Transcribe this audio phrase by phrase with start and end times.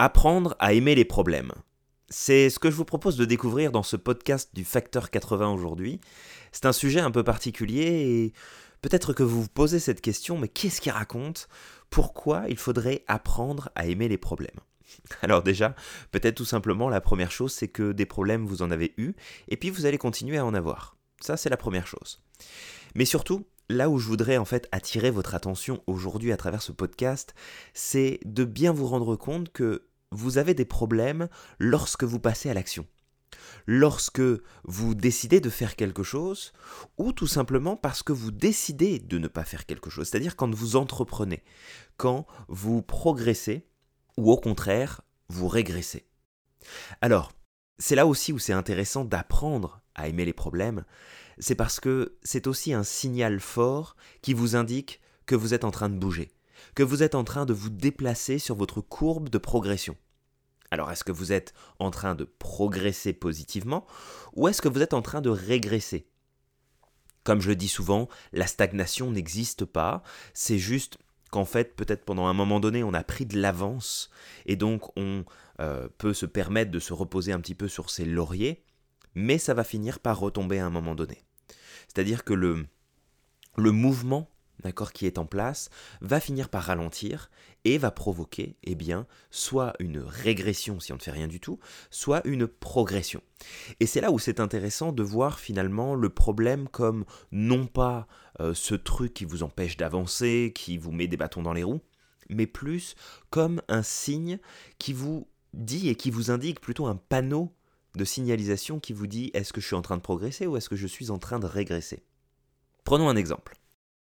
[0.00, 1.50] Apprendre à aimer les problèmes.
[2.08, 6.00] C'est ce que je vous propose de découvrir dans ce podcast du Facteur 80 aujourd'hui.
[6.52, 8.32] C'est un sujet un peu particulier et
[8.80, 11.48] peut-être que vous vous posez cette question, mais qu'est-ce qu'il raconte?
[11.90, 14.60] Pourquoi il faudrait apprendre à aimer les problèmes?
[15.22, 15.74] Alors déjà,
[16.12, 19.14] peut-être tout simplement la première chose, c'est que des problèmes vous en avez eu,
[19.48, 20.96] et puis vous allez continuer à en avoir.
[21.20, 22.22] Ça, c'est la première chose.
[22.94, 26.72] Mais surtout, là où je voudrais en fait attirer votre attention aujourd'hui à travers ce
[26.72, 27.34] podcast,
[27.74, 32.54] c'est de bien vous rendre compte que vous avez des problèmes lorsque vous passez à
[32.54, 32.86] l'action.
[33.66, 34.22] Lorsque
[34.64, 36.52] vous décidez de faire quelque chose,
[36.96, 40.54] ou tout simplement parce que vous décidez de ne pas faire quelque chose, c'est-à-dire quand
[40.54, 41.44] vous entreprenez,
[41.98, 43.68] quand vous progressez,
[44.16, 46.06] ou au contraire, vous régressez.
[47.02, 47.32] Alors,
[47.78, 50.84] c'est là aussi où c'est intéressant d'apprendre à aimer les problèmes,
[51.38, 55.70] c'est parce que c'est aussi un signal fort qui vous indique que vous êtes en
[55.70, 56.30] train de bouger,
[56.74, 59.96] que vous êtes en train de vous déplacer sur votre courbe de progression.
[60.70, 63.86] Alors est-ce que vous êtes en train de progresser positivement
[64.34, 66.08] ou est-ce que vous êtes en train de régresser?
[67.24, 70.02] Comme je le dis souvent, la stagnation n'existe pas,
[70.34, 70.98] c'est juste
[71.30, 74.10] qu'en fait peut-être pendant un moment donné on a pris de l'avance
[74.46, 75.24] et donc on
[75.60, 78.64] euh, peut se permettre de se reposer un petit peu sur ses lauriers,
[79.14, 81.24] mais ça va finir par retomber à un moment donné.
[81.86, 82.66] C'est-à-dire que le,
[83.56, 84.30] le mouvement
[84.62, 85.70] d'accord, qui est en place,
[86.00, 87.30] va finir par ralentir
[87.64, 91.58] et va provoquer, eh bien, soit une régression si on ne fait rien du tout,
[91.90, 93.20] soit une progression.
[93.80, 98.06] Et c'est là où c'est intéressant de voir finalement le problème comme non pas
[98.40, 101.80] euh, ce truc qui vous empêche d'avancer, qui vous met des bâtons dans les roues,
[102.28, 102.94] mais plus
[103.30, 104.38] comme un signe
[104.78, 107.54] qui vous dit et qui vous indique plutôt un panneau
[107.94, 110.68] de signalisation qui vous dit est-ce que je suis en train de progresser ou est-ce
[110.68, 112.02] que je suis en train de régresser?
[112.84, 113.58] Prenons un exemple.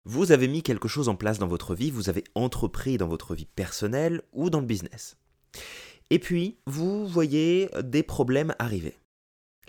[0.05, 3.35] Vous avez mis quelque chose en place dans votre vie, vous avez entrepris dans votre
[3.35, 5.15] vie personnelle ou dans le business.
[6.09, 8.97] Et puis, vous voyez des problèmes arriver.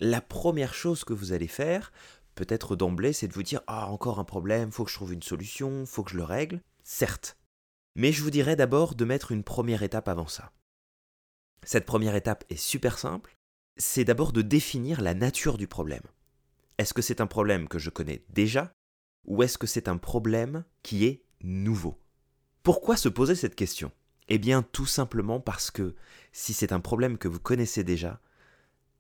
[0.01, 1.93] La première chose que vous allez faire,
[2.35, 5.23] peut-être d'emblée, c'est de vous dire Ah, encore un problème, faut que je trouve une
[5.23, 6.61] solution, faut que je le règle.
[6.83, 7.39] Certes.
[7.95, 10.51] Mais je vous dirais d'abord de mettre une première étape avant ça.
[11.65, 13.37] Cette première étape est super simple.
[13.77, 16.03] C'est d'abord de définir la nature du problème.
[16.79, 18.73] Est-ce que c'est un problème que je connais déjà?
[19.25, 22.01] Ou est-ce que c'est un problème qui est nouveau?
[22.63, 23.93] Pourquoi se poser cette question?
[24.29, 25.95] Eh bien tout simplement parce que
[26.33, 28.21] si c'est un problème que vous connaissez déjà,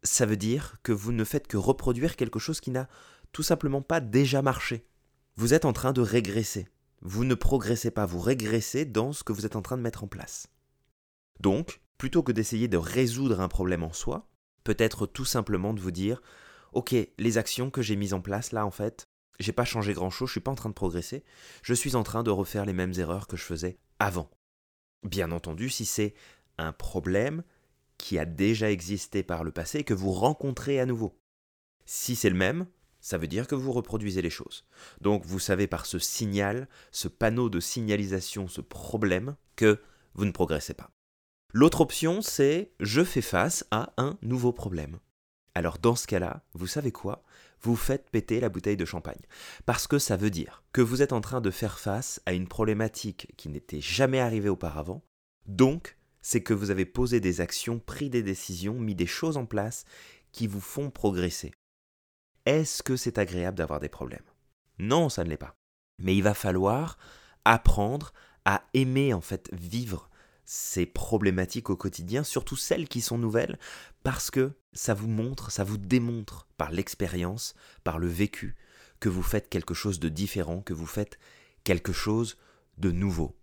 [0.02, 2.88] ça veut dire que vous ne faites que reproduire quelque chose qui n'a
[3.32, 4.86] tout simplement pas déjà marché.
[5.36, 6.68] Vous êtes en train de régresser.
[7.00, 10.04] Vous ne progressez pas, vous régressez dans ce que vous êtes en train de mettre
[10.04, 10.46] en place.
[11.40, 14.28] Donc, plutôt que d'essayer de résoudre un problème en soi,
[14.62, 16.22] peut-être tout simplement de vous dire,
[16.72, 19.08] ok, les actions que j'ai mises en place là, en fait,
[19.38, 21.24] j'ai pas changé grand chose, je suis pas en train de progresser,
[21.62, 24.30] je suis en train de refaire les mêmes erreurs que je faisais avant.
[25.02, 26.14] Bien entendu, si c'est
[26.58, 27.42] un problème
[27.98, 31.18] qui a déjà existé par le passé et que vous rencontrez à nouveau.
[31.86, 32.66] Si c'est le même,
[33.00, 34.64] ça veut dire que vous reproduisez les choses.
[35.00, 39.80] Donc vous savez par ce signal, ce panneau de signalisation, ce problème, que
[40.14, 40.90] vous ne progressez pas.
[41.52, 44.98] L'autre option, c'est je fais face à un nouveau problème.
[45.54, 47.22] Alors dans ce cas-là, vous savez quoi?
[47.62, 49.20] Vous faites péter la bouteille de champagne.
[49.66, 52.48] Parce que ça veut dire que vous êtes en train de faire face à une
[52.48, 55.04] problématique qui n'était jamais arrivée auparavant.
[55.46, 59.46] Donc, c'est que vous avez posé des actions, pris des décisions, mis des choses en
[59.46, 59.84] place
[60.32, 61.52] qui vous font progresser.
[62.46, 64.24] Est-ce que c'est agréable d'avoir des problèmes?
[64.78, 65.54] Non, ça ne l'est pas.
[65.98, 66.98] Mais il va falloir
[67.44, 68.12] apprendre
[68.44, 70.10] à aimer en fait vivre
[70.44, 73.58] ces problématiques au quotidien, surtout celles qui sont nouvelles,
[74.02, 78.56] parce que ça vous montre, ça vous démontre par l'expérience, par le vécu,
[79.00, 81.18] que vous faites quelque chose de différent, que vous faites
[81.64, 82.36] quelque chose
[82.78, 83.36] de nouveau.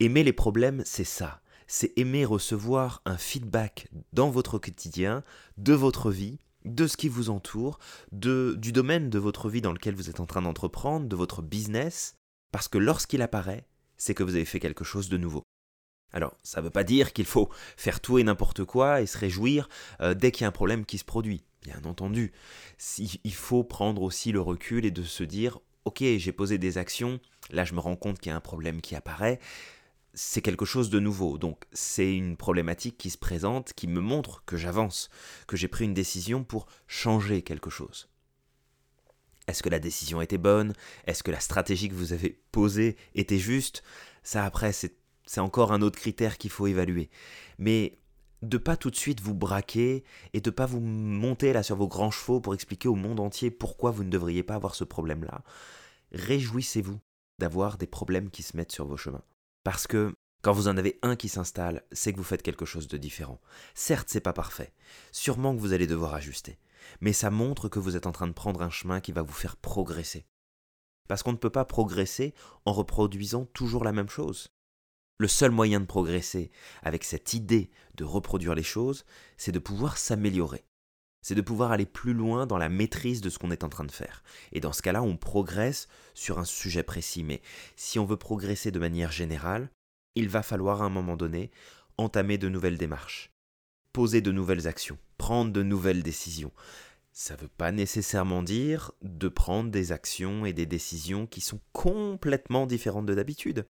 [0.00, 1.40] Aimer les problèmes, c'est ça.
[1.68, 5.24] C'est aimer recevoir un feedback dans votre quotidien,
[5.56, 7.78] de votre vie, de ce qui vous entoure,
[8.12, 11.42] de, du domaine de votre vie dans lequel vous êtes en train d'entreprendre, de votre
[11.42, 12.14] business,
[12.52, 13.66] parce que lorsqu'il apparaît,
[13.96, 15.42] c'est que vous avez fait quelque chose de nouveau.
[16.16, 19.18] Alors, ça ne veut pas dire qu'il faut faire tout et n'importe quoi et se
[19.18, 19.68] réjouir
[20.00, 21.44] euh, dès qu'il y a un problème qui se produit.
[21.62, 22.32] Bien entendu,
[22.96, 27.20] il faut prendre aussi le recul et de se dire, ok, j'ai posé des actions,
[27.50, 29.40] là je me rends compte qu'il y a un problème qui apparaît,
[30.14, 31.36] c'est quelque chose de nouveau.
[31.36, 35.10] Donc c'est une problématique qui se présente, qui me montre que j'avance,
[35.46, 38.08] que j'ai pris une décision pour changer quelque chose.
[39.48, 40.72] Est-ce que la décision était bonne?
[41.06, 43.82] Est-ce que la stratégie que vous avez posée était juste?
[44.22, 44.96] Ça après, c'est
[45.26, 47.10] c'est encore un autre critère qu'il faut évaluer.
[47.58, 47.98] Mais
[48.42, 51.88] de pas tout de suite vous braquer et de pas vous monter là sur vos
[51.88, 55.42] grands chevaux pour expliquer au monde entier pourquoi vous ne devriez pas avoir ce problème-là.
[56.12, 56.98] Réjouissez-vous
[57.38, 59.24] d'avoir des problèmes qui se mettent sur vos chemins.
[59.64, 62.86] Parce que Quand vous en avez un qui s'installe, c'est que vous faites quelque chose
[62.86, 63.40] de différent.
[63.74, 64.72] Certes, c'est pas parfait.
[65.10, 66.60] Sûrement que vous allez devoir ajuster.
[67.00, 69.32] Mais ça montre que vous êtes en train de prendre un chemin qui va vous
[69.32, 70.24] faire progresser.
[71.08, 72.32] Parce qu'on ne peut pas progresser
[72.64, 74.46] en reproduisant toujours la même chose.
[75.18, 76.50] Le seul moyen de progresser
[76.82, 79.06] avec cette idée de reproduire les choses,
[79.38, 80.64] c'est de pouvoir s'améliorer.
[81.22, 83.84] C'est de pouvoir aller plus loin dans la maîtrise de ce qu'on est en train
[83.84, 84.22] de faire.
[84.52, 87.24] Et dans ce cas-là, on progresse sur un sujet précis.
[87.24, 87.40] Mais
[87.76, 89.70] si on veut progresser de manière générale,
[90.14, 91.50] il va falloir à un moment donné
[91.98, 93.32] entamer de nouvelles démarches,
[93.92, 96.52] poser de nouvelles actions, prendre de nouvelles décisions.
[97.12, 101.60] Ça ne veut pas nécessairement dire de prendre des actions et des décisions qui sont
[101.72, 103.66] complètement différentes de d'habitude.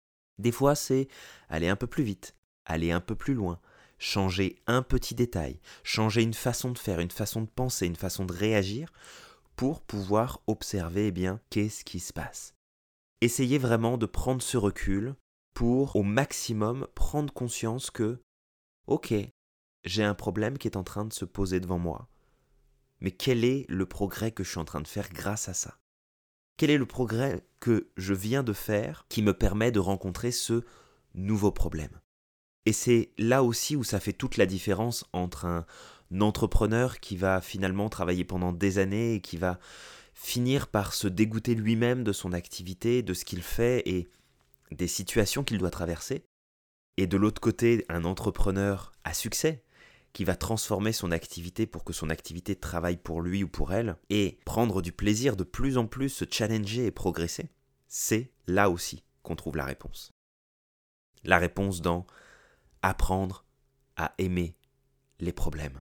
[0.43, 1.07] Des fois, c'est
[1.49, 2.35] aller un peu plus vite,
[2.67, 3.61] aller un peu plus loin,
[3.99, 8.25] changer un petit détail, changer une façon de faire, une façon de penser, une façon
[8.25, 8.93] de réagir
[9.55, 12.55] pour pouvoir observer eh bien qu'est-ce qui se passe.
[13.21, 15.15] Essayez vraiment de prendre ce recul
[15.55, 18.21] pour au maximum prendre conscience que
[18.89, 19.15] OK,
[19.85, 22.09] j'ai un problème qui est en train de se poser devant moi.
[23.01, 25.79] Mais quel est le progrès que je suis en train de faire grâce à ça?
[26.57, 30.65] Quel est le progrès que je viens de faire qui me permet de rencontrer ce
[31.15, 32.01] nouveau problème?
[32.67, 35.67] Et c'est là aussi où ça fait toute la différence entre un
[36.21, 39.59] entrepreneur qui va finalement travailler pendant des années et qui va
[40.15, 44.09] finir par se dégoûter lui-même de son activité, de ce qu'il fait et
[44.71, 46.25] des situations qu'il doit traverser.
[46.97, 49.65] Et de l'autre côté, un entrepreneur à succès
[50.13, 53.97] qui va transformer son activité pour que son activité travaille pour lui ou pour elle,
[54.11, 57.51] et prendre du plaisir de plus en plus se challenger et progresser,
[57.87, 60.11] c'est là aussi qu'on trouve la réponse.
[61.25, 62.07] La réponse dans
[62.83, 63.45] apprendre
[63.97, 64.57] à aimer
[65.21, 65.79] les problèmes.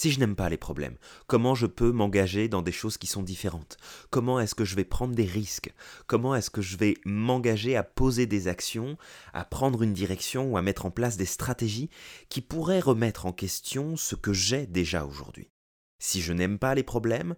[0.00, 0.96] Si je n'aime pas les problèmes,
[1.26, 3.78] comment je peux m'engager dans des choses qui sont différentes?
[4.10, 5.74] Comment est-ce que je vais prendre des risques?
[6.06, 8.96] Comment est-ce que je vais m'engager à poser des actions,
[9.32, 11.90] à prendre une direction ou à mettre en place des stratégies
[12.28, 15.50] qui pourraient remettre en question ce que j'ai déjà aujourd'hui?
[15.98, 17.34] Si je n'aime pas les problèmes,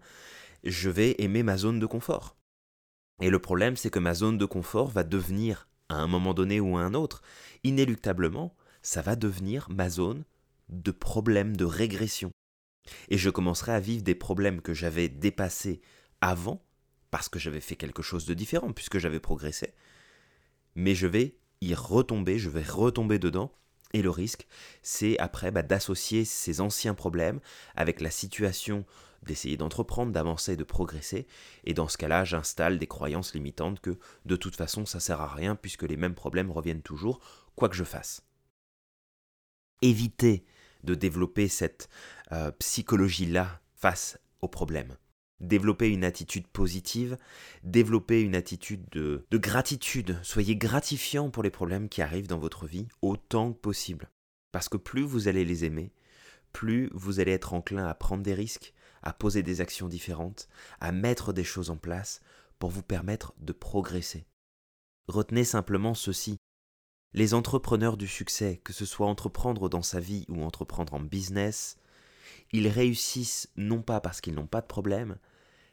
[0.63, 2.37] je vais aimer ma zone de confort.
[3.23, 6.61] Et le problème, c'est que ma zone de confort va devenir, à un moment donné
[6.61, 7.23] ou à un autre,
[7.65, 10.25] inéluctablement, ça va devenir ma zone
[10.69, 12.31] de problème, de régression.
[13.09, 15.81] Et je commencerai à vivre des problèmes que j'avais dépassés
[16.21, 16.65] avant,
[17.11, 19.75] parce que j'avais fait quelque chose de différent, puisque j'avais progressé.
[20.75, 23.53] Mais je vais y retomber, je vais retomber dedans.
[23.93, 24.47] Et le risque,
[24.83, 27.41] c'est après bah, d'associer ces anciens problèmes
[27.75, 28.85] avec la situation
[29.23, 31.27] d'essayer d'entreprendre, d'avancer, de progresser.
[31.65, 35.29] Et dans ce cas-là, j'installe des croyances limitantes que de toute façon, ça sert à
[35.29, 37.21] rien puisque les mêmes problèmes reviennent toujours,
[37.57, 38.23] quoi que je fasse.
[39.83, 40.45] Évitez
[40.85, 41.89] de développer cette
[42.33, 44.97] euh, psychologie-là face aux problèmes.
[45.41, 47.17] Développer une attitude positive,
[47.63, 50.19] développer une attitude de, de gratitude.
[50.23, 54.11] Soyez gratifiant pour les problèmes qui arrivent dans votre vie autant que possible.
[54.53, 55.93] Parce que plus vous allez les aimer,
[56.53, 60.49] plus vous allez être enclin à prendre des risques, à poser des actions différentes,
[60.81, 62.21] à mettre des choses en place
[62.59, 64.27] pour vous permettre de progresser.
[65.09, 66.37] Retenez simplement ceci.
[67.13, 71.77] Les entrepreneurs du succès, que ce soit entreprendre dans sa vie ou entreprendre en business,
[72.53, 75.19] ils réussissent non pas parce qu'ils n'ont pas de problème,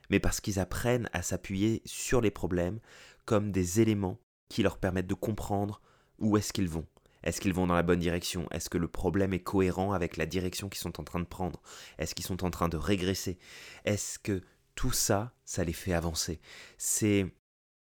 [0.10, 2.80] mais parce qu'ils apprennent à s'appuyer sur les problèmes
[3.25, 4.19] comme des éléments
[4.50, 5.81] qui leur permettent de comprendre
[6.18, 6.88] où est-ce qu'ils vont.
[7.24, 8.48] Est-ce qu'ils vont dans la bonne direction?
[8.51, 11.62] Est-ce que le problème est cohérent avec la direction qu'ils sont en train de prendre?
[11.98, 13.38] Est-ce qu'ils sont en train de régresser?
[13.86, 14.41] Est-ce que
[14.75, 16.39] tout ça, ça les fait avancer?
[16.77, 17.27] C'est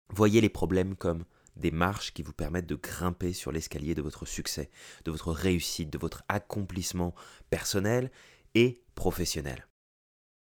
[0.09, 4.25] voyez les problèmes comme des marches qui vous permettent de grimper sur l'escalier de votre
[4.25, 4.69] succès,
[5.05, 7.13] de votre réussite, de votre accomplissement
[7.49, 8.11] personnel
[8.55, 9.67] et professionnel.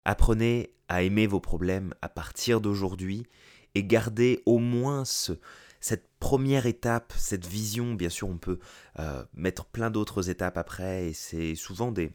[0.06, 3.26] Apprenez à aimer vos problèmes à partir d'aujourd'hui
[3.74, 5.34] et gardez au moins ce,
[5.80, 7.96] cette première étape, cette vision.
[7.96, 8.60] Bien sûr, on peut
[9.00, 12.12] euh, mettre plein d'autres étapes après et c'est souvent des,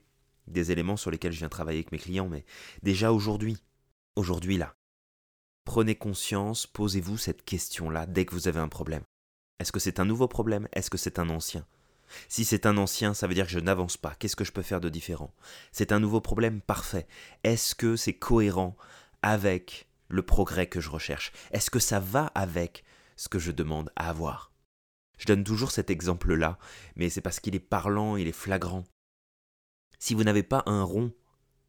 [0.47, 2.45] des éléments sur lesquels je viens travailler avec mes clients, mais
[2.83, 3.57] déjà aujourd'hui,
[4.17, 4.75] aujourd'hui là,
[5.65, 9.03] Prenez conscience, posez-vous cette question-là dès que vous avez un problème.
[9.59, 10.69] Est-ce que c'est un nouveau problème?
[10.73, 11.67] Est-ce que c'est un ancien?
[12.29, 14.15] Si c'est un ancien, ça veut dire que je n'avance pas.
[14.19, 15.33] Qu'est-ce que je peux faire de différent?
[15.71, 16.61] C'est un nouveau problème?
[16.61, 17.07] Parfait.
[17.45, 18.77] Est-ce que c'est cohérent
[19.23, 21.33] avec le progrès que je recherche?
[21.53, 22.85] Est-ce que ça va avec
[23.17, 24.53] ce que je demande à avoir?
[25.19, 26.59] Je donne toujours cet exemple-là,
[26.97, 28.85] mais c'est parce qu'il est parlant, il est flagrant.
[29.99, 31.13] Si vous n'avez pas un rond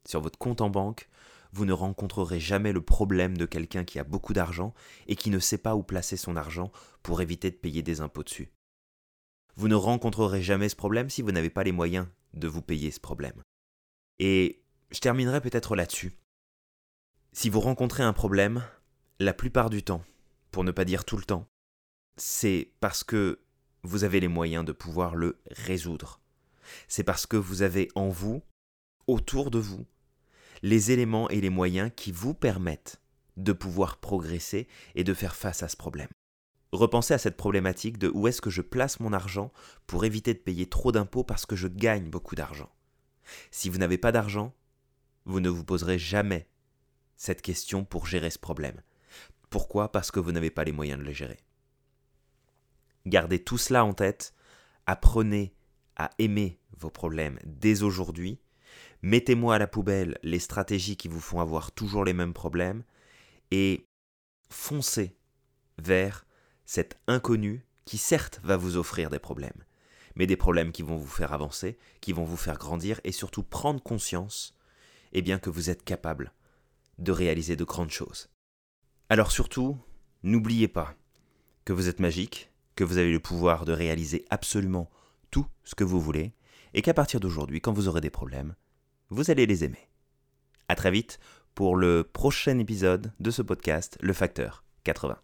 [0.08, 1.10] sur votre compte en banque,
[1.52, 4.72] vous ne rencontrerez jamais le problème de quelqu'un qui a beaucoup d'argent
[5.06, 8.22] et qui ne sait pas où placer son argent pour éviter de payer des impôts
[8.22, 8.50] dessus.
[9.56, 12.90] Vous ne rencontrerez jamais ce problème si vous n'avez pas les moyens de vous payer
[12.90, 13.42] ce problème.
[14.18, 16.16] Et je terminerai peut-être là-dessus.
[17.32, 18.64] Si vous rencontrez un problème,
[19.18, 20.04] la plupart du temps,
[20.50, 21.46] pour ne pas dire tout le temps,
[22.16, 23.40] c'est parce que
[23.82, 26.20] vous avez les moyens de pouvoir le résoudre.
[26.88, 28.42] C'est parce que vous avez en vous,
[29.06, 29.86] autour de vous,
[30.62, 33.00] les éléments et les moyens qui vous permettent
[33.36, 36.08] de pouvoir progresser et de faire face à ce problème.
[36.72, 39.52] Repensez à cette problématique de où est-ce que je place mon argent
[39.86, 42.70] pour éviter de payer trop d'impôts parce que je gagne beaucoup d'argent.
[43.50, 44.54] Si vous n'avez pas d'argent,
[45.24, 46.48] vous ne vous poserez jamais
[47.16, 48.80] cette question pour gérer ce problème.
[49.50, 49.92] Pourquoi?
[49.92, 51.38] Parce que vous n'avez pas les moyens de le gérer.
[53.06, 54.34] Gardez tout cela en tête,
[54.86, 55.54] apprenez
[55.96, 58.40] à aimer vos problèmes dès aujourd'hui,
[59.02, 62.84] mettez-moi à la poubelle les stratégies qui vous font avoir toujours les mêmes problèmes,
[63.50, 63.86] et
[64.50, 65.16] foncez
[65.78, 66.24] vers
[66.64, 69.64] cet inconnu qui certes va vous offrir des problèmes,
[70.14, 73.42] mais des problèmes qui vont vous faire avancer, qui vont vous faire grandir et surtout
[73.42, 74.56] prendre conscience
[75.12, 76.32] eh bien que vous êtes capable
[76.98, 78.30] de réaliser de grandes choses.
[79.08, 79.76] Alors surtout,
[80.22, 80.94] n'oubliez pas
[81.64, 84.90] que vous êtes magique, que vous avez le pouvoir de réaliser absolument
[85.30, 86.32] tout ce que vous voulez,
[86.74, 88.54] et qu'à partir d'aujourd'hui, quand vous aurez des problèmes,
[89.12, 89.88] vous allez les aimer.
[90.68, 91.18] À très vite
[91.54, 95.18] pour le prochain épisode de ce podcast, Le Facteur 80.